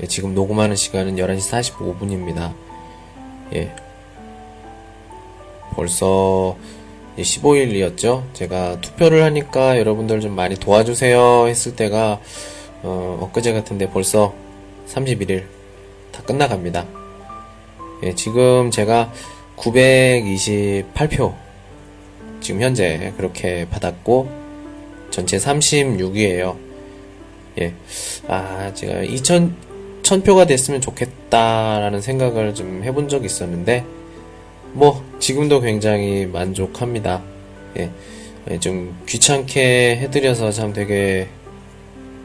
[0.00, 2.54] 예, 지금 녹음하는 시간은 11시 45분입니다.
[3.54, 3.74] 예.
[5.74, 6.56] 벌써
[7.18, 8.24] 15일이었죠.
[8.32, 12.20] 제가 투표를 하니까 여러분들 좀 많이 도와주세요 했을 때가
[12.82, 14.34] 어, 엊그제 같은데 벌써
[14.88, 15.44] 31일
[16.10, 16.86] 다 끝나갑니다.
[18.04, 19.12] 예, 지금 제가
[19.56, 21.34] 928표
[22.40, 24.28] 지금 현재 그렇게 받았고
[25.10, 26.56] 전체 36위에요.
[27.60, 27.74] 예.
[28.26, 29.71] 아, 제가 2000
[30.12, 33.84] 1000표가 됐으면 좋겠다라는 생각을 좀 해본 적이 있었는데
[34.72, 37.22] 뭐 지금도 굉장히 만족합니다.
[37.78, 37.90] 예.
[38.50, 41.28] 예, 좀 귀찮게 해드려서 참 되게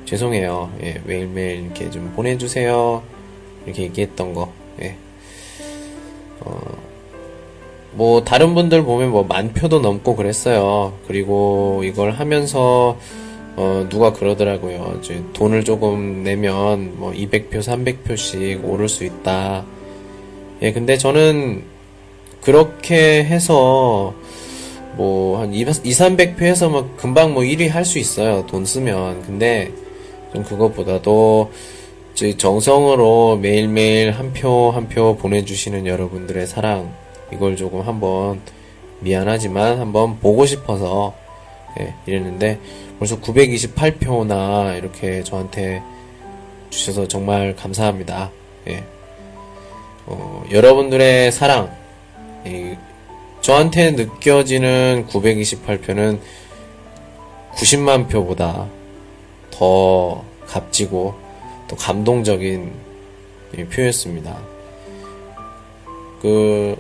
[0.06, 0.72] 죄송해요.
[0.82, 3.04] 예, 매일매일 이렇게 좀 보내주세요.
[3.66, 4.52] 이렇게 얘기했던 거.
[4.82, 4.96] 예.
[6.42, 6.60] 어,
[7.94, 10.94] 뭐 다른 분들 보면 뭐 만 표도 넘고 그랬어요.
[11.08, 12.98] 그리고 이걸 하면서
[13.58, 15.00] 어, 누가 그러더라고요.
[15.02, 19.66] 이제 돈을 조금 내면 뭐 200표, 300표씩 오를 수 있다.
[20.62, 21.64] 예, 근데 저는
[22.42, 24.14] 그렇게 해서
[24.96, 28.46] 뭐 한 2, 300표 해서 뭐 금방 뭐 1위 할 수 있어요.
[28.48, 29.24] 돈 쓰면.
[29.24, 29.72] 근데
[30.34, 31.52] 좀 그것보다도
[32.38, 36.92] 정성으로 매일매일 한 표 한 표 보내주시는 여러분들의 사랑
[37.34, 38.40] 이걸 조금 한번
[39.02, 41.14] 미안하지만 한번 보고 싶어서
[41.80, 42.60] 예, 이랬는데
[43.00, 45.82] 벌써 928표나 이렇게 저한테
[46.70, 48.32] 주셔서 정말 감사합니다.
[48.68, 48.84] 예.
[50.06, 51.76] 어, 여러분들의 사랑,
[52.46, 52.76] 이,
[53.42, 56.20] 저한테 느껴지는 928표는
[57.54, 58.68] 90만 표보다
[59.52, 61.16] 더 값지고
[61.68, 62.72] 또 감동적인
[63.72, 64.38] 표였습니다.
[66.22, 66.76] 그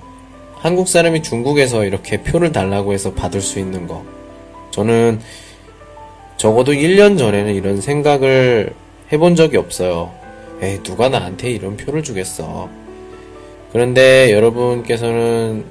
[0.55, 4.03] 한국 사람이 중국에서 이렇게 표를 달라고 해서 받을 수 있는 거.
[4.71, 5.19] 저는
[6.37, 8.73] 적어도 1년 전에는 이런 생각을
[9.11, 10.11] 해본 적이 없어요.
[10.61, 12.69] 에이, 누가 나한테 이런 표를 주겠어.
[13.71, 15.65] 그런데 여러분께서는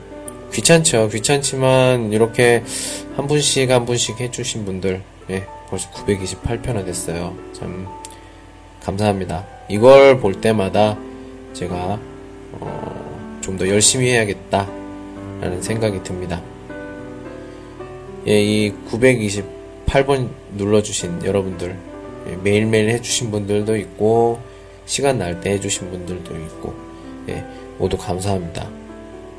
[0.53, 1.09] 귀찮죠.
[1.09, 2.63] 귀찮지만 이렇게
[3.17, 7.37] 한 분씩 한 분씩 해주신 분들, 예, 벌써 928표나 됐어요.
[7.53, 7.87] 참,
[8.83, 9.45] 감사합니다.
[9.69, 10.97] 이걸 볼 때마다
[11.53, 11.99] 제가,
[12.61, 14.69] 어, 좀 더 열심히 해야겠다.
[15.41, 16.43] 라는 생각이 듭니다.
[18.27, 18.73] 예, 이
[19.87, 21.77] 928번 눌러주신 여러분들,
[22.29, 24.41] 예, 매일매일 해주신 분들도 있고,
[24.85, 26.75] 시간 날 때 해주신 분들도 있고,
[27.29, 27.45] 예,
[27.79, 28.69] 모두 감사합니다.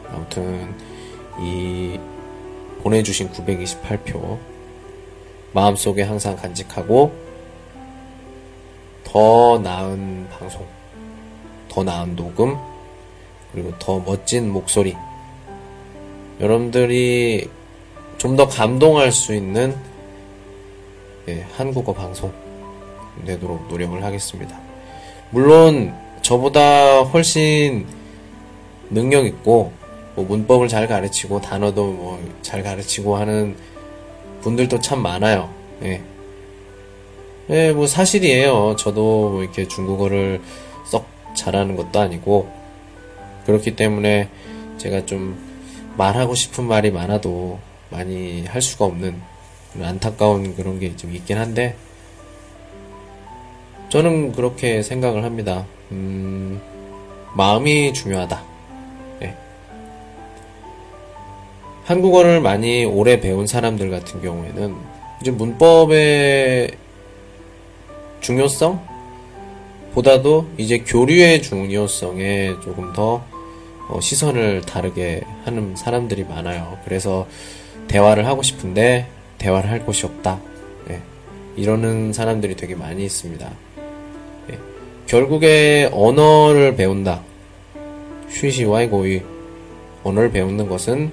[0.09, 0.73] 아무튼,
[1.39, 1.99] 이,
[2.83, 4.37] 보내주신 928표,
[5.53, 7.11] 마음속에 항상 간직하고,
[9.03, 10.65] 더 나은 방송,
[11.69, 12.55] 더 나은 녹음,
[13.51, 14.95] 그리고 더 멋진 목소리,
[16.39, 17.49] 여러분들이
[18.17, 19.75] 좀 더 감동할 수 있는
[21.29, 22.31] 예, 한국어 방송
[23.25, 24.59] 되도록 노력을 하겠습니다.
[25.31, 27.85] 물론 저보다 훨씬
[28.89, 29.71] 능력 있고
[30.15, 33.57] 뭐 문법을 잘 가르치고 단어도 뭐 잘 가르치고 하는
[34.41, 35.53] 분들도 참 많아요.
[35.83, 36.01] 예.
[37.49, 38.77] 예, 뭐 사실이에요.
[38.77, 40.41] 저도 뭐 이렇게 중국어를
[40.85, 41.05] 썩
[41.35, 42.49] 잘하는 것도 아니고
[43.45, 44.29] 그렇기 때문에
[44.77, 45.37] 제가 좀
[45.97, 47.59] 말하고 싶은 말이 많아도
[47.89, 49.21] 많이 할 수가 없는
[49.81, 51.75] 안타까운 그런 게 좀 있긴 한데
[53.89, 55.65] 저는 그렇게 생각을 합니다.
[55.91, 56.61] 음,
[57.35, 58.43] 마음이 중요하다.
[59.21, 59.35] 네.
[61.85, 64.75] 한국어를 많이 오래 배운 사람들 같은 경우에는
[65.21, 66.71] 이제 문법의
[68.19, 68.85] 중요성
[69.93, 73.23] 보다도 이제 교류의 중요성에 조금 더
[73.87, 76.77] 어, 시선을 다르게 하는 사람들이 많아요.
[76.83, 77.25] 그래서
[77.87, 79.07] 대화를 하고 싶은데
[79.37, 80.39] 대화를 할 곳이 없다.
[80.89, 81.01] 예,
[81.55, 83.51] 이러는 사람들이 되게 많이 있습니다.
[84.51, 84.59] 예,
[85.05, 87.21] 결국에 언어를 배운다.
[88.29, 89.21] 쉬시와이 고이
[90.03, 91.11] 언어를 배우는 것은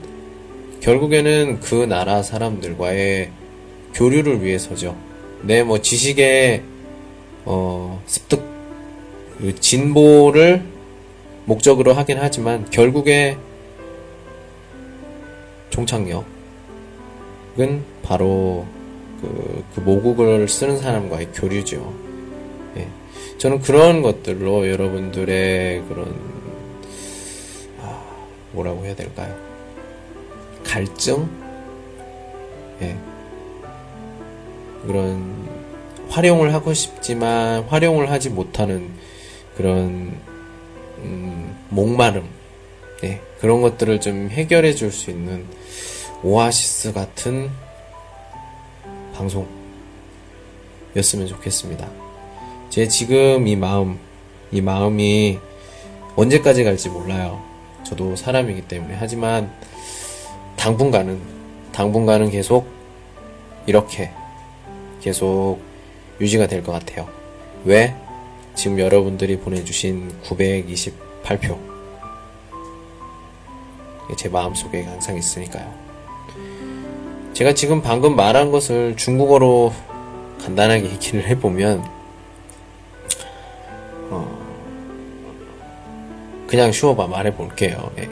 [0.81, 3.31] 결국에는 그 나라 사람들과의
[3.95, 4.97] 교류를 위해서죠.
[5.43, 6.63] 내 뭐 지식의
[7.47, 8.43] 어, 습득
[9.39, 10.63] 그 진보를
[11.45, 13.37] 목적으로 하긴 하지만 결국에
[15.71, 16.25] 종착역
[17.59, 18.67] 은 바로
[19.21, 21.95] 그, 그 모국을 쓰는 사람과의 교류죠.
[22.77, 22.89] 예.
[23.39, 26.35] 저는 그런 것들로 여러분들의 그런
[28.55, 29.35] 뭐라고 해야 될까요?
[30.65, 31.29] 갈증?
[32.83, 32.97] 예.
[34.87, 35.49] 그런
[36.09, 38.91] 활용을 하고 싶지만 활용을 하지 못하는
[39.57, 40.15] 그런
[40.99, 42.25] 음, 목마름,
[43.03, 45.45] 예, 그런 것들을 좀 해결해 줄 수 있는
[46.25, 47.51] 오아시스 같은
[49.15, 51.87] 방송이었으면 좋겠습니다.
[52.71, 53.99] 제 지금 이 마음,
[54.51, 55.39] 이 마음이
[56.17, 57.43] 언제까지 갈지 몰라요.
[57.85, 58.97] 저도 사람이기 때문에.
[58.99, 59.53] 하지만
[60.57, 61.21] 당분간은,
[61.73, 62.67] 당분간은 계속
[63.67, 64.11] 이렇게
[65.03, 65.59] 계속
[66.23, 67.07] 유지가 될 것 같아요.
[67.67, 67.95] 왜?
[68.55, 71.59] 지금 여러분들이 보내주신 928표.
[74.17, 75.84] 제 마음속에 항상 있으니까요.
[77.34, 79.74] 제가 지금 방금 말한 것을 중국어로
[80.42, 81.84] 간단하게 얘기를 해보면,
[84.10, 84.40] 어,
[86.48, 87.92] 그냥 쉬워봐 말해볼게요.
[88.00, 88.10] 예.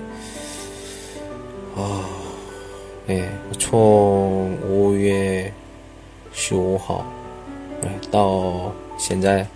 [1.76, 2.06] 어,
[3.10, 3.30] 예.
[3.58, 5.52] 총 5月
[6.34, 7.06] 15号,
[8.12, 9.48] 到现在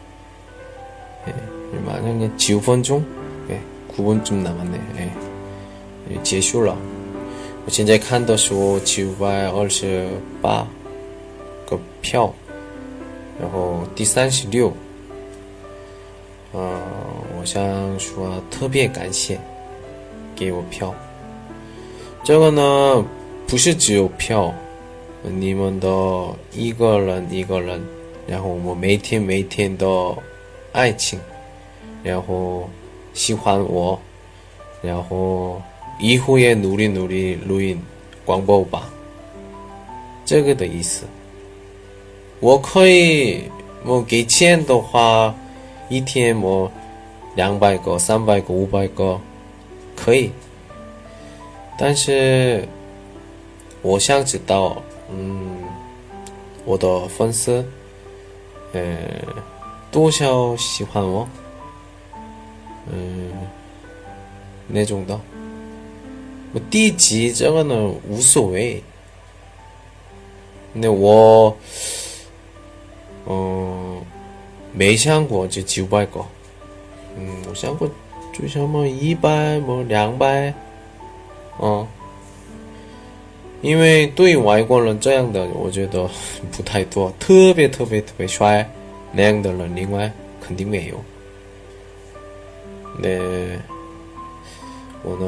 [1.28, 3.06] 예, 만약에 9分钟,
[3.50, 3.62] 예,
[3.96, 4.80] 9분쯤 남았네.
[4.98, 5.12] 예,
[6.24, 6.76] 结束了。
[7.67, 10.65] 我现在看的是928
[11.69, 12.33] 个票，
[13.39, 14.73] 然后第36，
[16.53, 16.81] 呃，
[17.39, 19.39] 我想说特别感谢
[20.35, 20.95] 给我票。
[22.25, 23.05] 这个呢，
[23.47, 24.55] 不是只有票，
[25.23, 25.89] 你们的
[26.53, 27.85] 一个人一个人，
[28.27, 30.17] 然后我每天每天都。
[30.73, 31.19] 爱情，
[32.03, 32.69] 然后
[33.15, 33.99] 喜欢我，
[34.83, 35.63] 然后
[35.99, 37.81] 以后也努力努力录音
[38.25, 38.91] 广播吧，
[40.25, 41.05] 这个的意思。
[42.41, 43.45] 我可以，
[43.85, 45.35] 我给钱的话，
[45.89, 46.71] 一天我
[47.35, 49.21] 两百个、三百个、五百个，
[49.95, 50.31] 可以。
[51.79, 52.67] 但是
[53.83, 55.59] 我想知道，嗯，
[56.65, 57.65] 我的粉丝，
[58.73, 58.97] 嗯。
[59.93, 61.27] 多少喜欢我？
[62.93, 63.31] 嗯，
[64.67, 65.19] 那种的。
[66.53, 68.83] 我第几这个呢无所谓。
[70.73, 71.57] 那我，
[73.27, 74.03] 嗯，
[74.73, 76.25] 没想过就九百个。
[77.17, 77.91] 嗯，我想过
[78.33, 80.53] 最少么一百么两百。
[81.63, 81.87] 嗯，
[83.63, 86.07] 因为对外国人这样的，我觉得
[86.53, 88.69] 不太多，特别特别特别帅。
[89.13, 90.13] 那样的人，另外
[90.43, 91.03] 肯定没有。
[92.99, 93.09] 那
[95.03, 95.27] 我呢，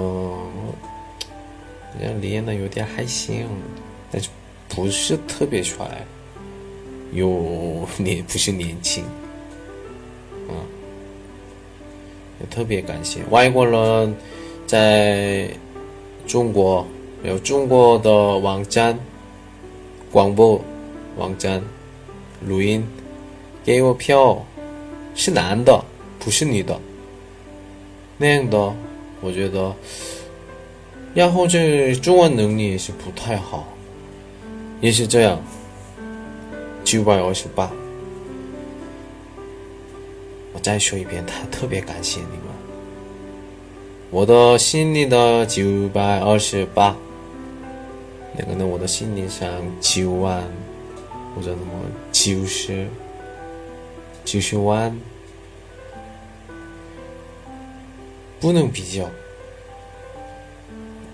[1.99, 3.47] 这样练的有点还行，
[4.11, 4.29] 但是
[4.69, 6.07] 不是特别帅，
[7.13, 9.05] 又 年不是年轻，
[10.49, 10.55] 嗯，
[12.41, 14.15] 也特别感谢外国人
[14.67, 15.51] 在
[16.27, 16.87] 中国
[17.25, 18.99] 有中国的网站、
[20.13, 20.61] 广播
[21.17, 21.63] 网站、
[22.47, 22.87] 录音。
[23.65, 24.47] 给我票，
[25.15, 25.85] 是男的，
[26.19, 26.81] 不是女的。
[28.17, 28.75] 那样的，
[29.21, 29.77] 我觉得，
[31.15, 33.67] 然后这中文能力也是不太好，
[34.81, 35.41] 也是这样。
[36.85, 37.71] 九百二十八，
[40.53, 42.47] 我再说一遍，他特别感谢你们。
[44.11, 46.97] 我的心里的九百二十八，
[48.37, 49.49] 那个呢，我的心里上
[49.81, 50.43] 九万
[51.35, 51.73] 或者那么
[52.13, 52.87] 九十。
[54.25, 54.95] 就是玩，
[58.39, 59.09] 不能比较。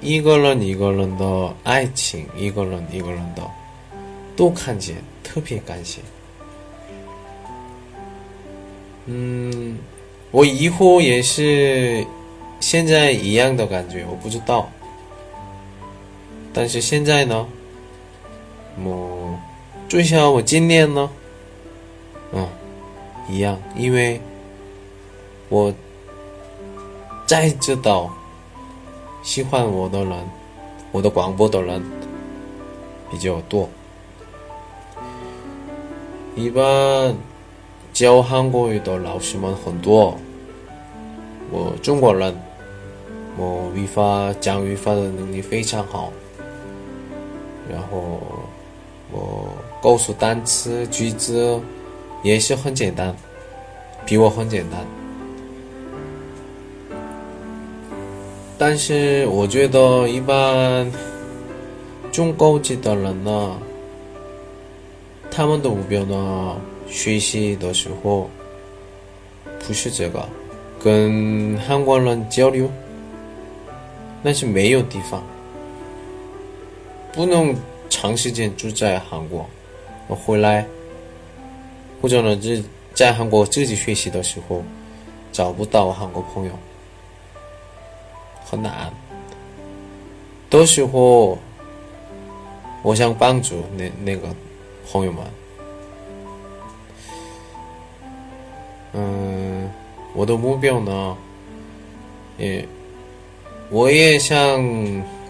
[0.04, 3.42] 一个人一个人的爱情，一个人一个人的
[4.36, 6.00] 都看见，特别感谢。
[9.06, 9.78] 嗯，
[10.30, 12.06] 我以后也是
[12.60, 14.68] 现在一样的感觉，我不知道。
[16.52, 17.46] 但是现在呢，
[18.84, 19.36] 我
[19.88, 21.10] 最少我今年呢，
[22.32, 22.46] 嗯。
[23.26, 24.20] 一样，因为
[25.48, 25.72] 我
[27.26, 28.14] 再知道
[29.24, 30.12] 喜欢我的人，
[30.92, 31.82] 我的广播的人
[33.10, 33.66] 比较多。
[36.36, 37.16] 一般
[37.90, 40.14] 教韩国语的老师们很多，
[41.50, 42.38] 我中国人，
[43.38, 46.12] 我语法讲语法的能力非常好，
[47.72, 48.20] 然后
[49.10, 49.48] 我
[49.82, 51.58] 告诉单词句子。
[52.22, 53.14] 也是很简单，
[54.06, 54.80] 比我很简单。
[58.56, 60.90] 但是我觉得一般
[62.12, 63.58] 中高级的人呢，
[65.30, 66.56] 他们的目标呢，
[66.88, 68.30] 学习的时候
[69.66, 70.26] 不是这个，
[70.82, 72.70] 跟韩国人交流，
[74.22, 75.22] 那是没有地方，
[77.12, 77.54] 不能
[77.90, 79.44] 长时间住在韩国。
[80.06, 80.64] 我回来，
[82.00, 82.62] 或者呢，是
[82.94, 84.62] 在韩国自己学习的时候，
[85.32, 86.52] 找不到韩国朋友，
[88.44, 88.92] 很难。
[90.50, 91.38] 到时候，
[92.82, 94.28] 我想帮助那那个
[94.88, 95.24] 朋友们。
[98.92, 99.68] 嗯，
[100.14, 101.16] 我的目标呢，
[102.38, 102.66] 也。
[103.70, 104.38] 我也想，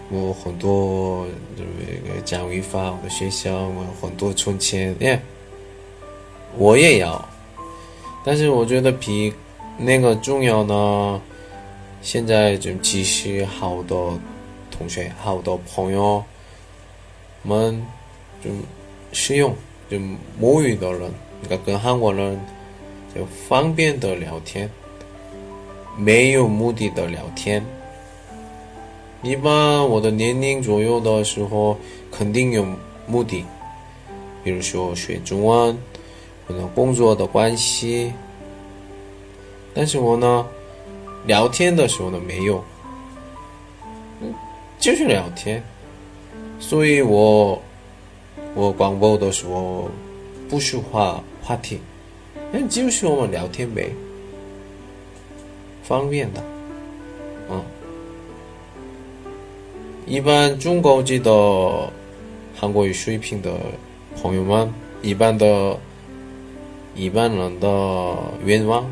[0.09, 1.25] 我很多
[1.57, 5.19] 这个奖励法，我的学校，我很多存钱，耶，
[6.57, 7.27] 我也要。
[8.23, 9.33] 但是我觉得比
[9.77, 11.19] 那个重要呢。
[12.05, 14.19] 现在就其实好多
[14.69, 16.23] 同学、好多朋友
[17.41, 17.83] 们
[18.43, 18.51] 就
[19.11, 19.55] 使用
[19.89, 19.97] 就
[20.39, 22.39] 母语的人，那个跟韩国人
[23.15, 24.69] 就方便的聊天，
[25.97, 27.65] 没有目的的聊天。
[29.23, 31.75] 一般我的年龄左右的时候，
[32.11, 32.63] 肯定有
[33.07, 33.43] 目的，
[34.43, 35.75] 比如说学中文，
[36.47, 38.13] 可能工作的关系。
[39.73, 40.45] 但是我呢，
[41.25, 42.63] 聊天的时候呢没有，
[44.79, 45.63] 就是聊天。
[46.59, 47.61] 所以我
[48.53, 49.89] 我广播的时候
[50.49, 51.79] 不说话话题，
[52.51, 53.89] 那就是我们聊天呗，
[55.83, 56.43] 方便的，
[57.49, 57.63] 嗯。
[60.07, 61.91] 一般中高级的
[62.55, 63.57] 韩国语水平的
[64.21, 65.77] 朋友们，一般的
[66.95, 68.15] 一般人的
[68.45, 68.85] 愿望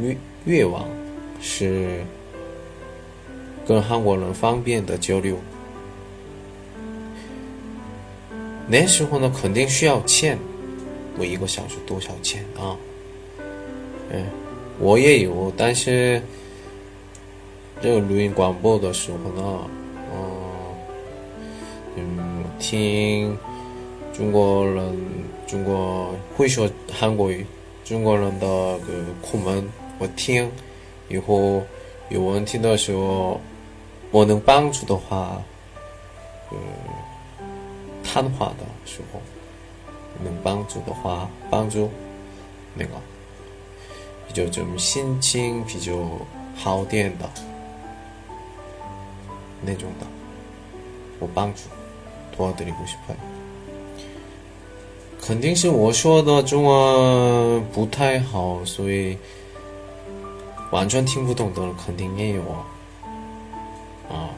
[0.00, 0.88] 越越往
[1.40, 2.04] 是
[3.66, 5.36] 跟韩国人方便的交流。
[8.66, 10.38] 那时候呢，肯定需要钱，
[11.18, 12.76] 我一个小时多少钱啊？
[14.10, 14.24] 嗯，
[14.78, 16.22] 我也有，但是。
[17.80, 19.60] 这个录音广播的时候呢，
[21.96, 23.38] 嗯，听
[24.12, 24.98] 中国人，
[25.46, 27.46] 中国会说韩国语，
[27.84, 28.46] 中国人的
[28.78, 29.64] 个课文，
[29.99, 30.49] 我听，
[31.09, 31.63] 以后
[32.09, 33.39] 有问题的时候，
[34.11, 35.41] 我能帮助的话，
[36.49, 36.57] 呃，
[38.03, 39.21] 谈话的时候，
[40.23, 41.89] 能帮助的话，帮助
[42.75, 42.91] 那个
[44.27, 45.93] 比较좀心情比较
[46.55, 47.29] 好点的。
[49.65, 50.05] 那种的，
[51.19, 51.61] 我帮助，
[52.35, 53.15] 도와드리고싶어 요。
[55.21, 59.17] 肯定是我说的中文不太好，所以
[60.70, 62.64] 完全听不懂的肯定也有啊。
[64.10, 64.30] 啊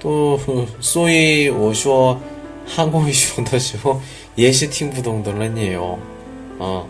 [0.00, 0.38] 都
[0.80, 2.18] 所以我说
[2.66, 4.00] 韩国语说的时候
[4.34, 5.98] 也是听不懂的人也有
[6.58, 6.84] 啊。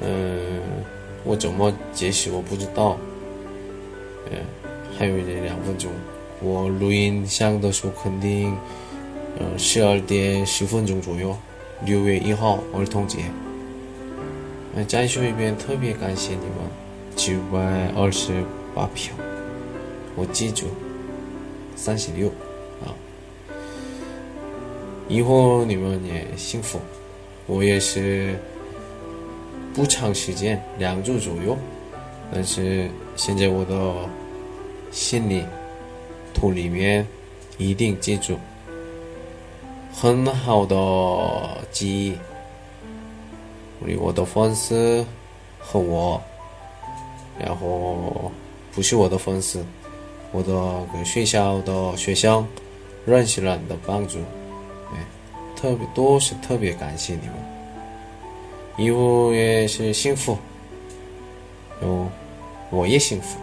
[0.00, 0.60] 嗯，
[1.24, 2.96] 我怎么解释我不知道。
[4.30, 4.38] 嗯，
[4.98, 5.90] 还有一两分钟，
[6.40, 8.56] 我录音响的时候肯定，
[9.38, 11.36] 呃，十二点十分钟左右，
[11.84, 13.18] 六月一号儿童节。
[14.84, 16.58] 再说一遍，特别感谢你们，
[17.16, 19.14] 九百二十八票，
[20.14, 20.66] 我记住，
[21.74, 22.28] 三十六
[22.84, 22.92] 啊。
[25.08, 26.78] 以后你们也幸福，
[27.46, 28.38] 我也是
[29.72, 31.56] 不长时间，两周左右。
[32.30, 34.08] 但是现在我的
[34.90, 35.44] 心里、
[36.34, 37.06] 土里面
[37.56, 38.38] 一定记住
[39.92, 40.76] 很好的
[41.72, 42.14] 记忆。
[43.98, 45.04] 我的粉丝
[45.58, 46.20] 和我，
[47.38, 48.30] 然后
[48.72, 49.64] 不是我的粉丝，
[50.32, 52.46] 我的学校的学生
[53.04, 54.18] 认识人的帮助，
[54.92, 55.04] 哎，
[55.54, 57.34] 特别都是特别感谢你们，
[58.76, 60.36] 以后也是幸福。
[61.80, 62.08] 哦，
[62.70, 63.38] 我也幸福。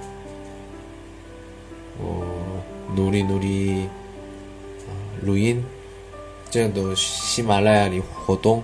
[2.02, 2.26] 我
[2.96, 3.88] 努力努力，
[5.22, 5.64] 录音，
[6.50, 8.64] 这样的喜马拉雅里活动，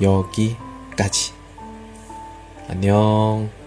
[0.00, 1.32] 여기까지.
[2.68, 3.59] 안녕.